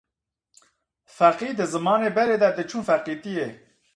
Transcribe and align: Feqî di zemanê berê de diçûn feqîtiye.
Feqî 1.15 1.51
di 1.57 1.65
zemanê 1.73 2.09
berê 2.15 2.37
de 2.41 2.49
diçûn 2.57 2.81
feqîtiye. 2.87 3.47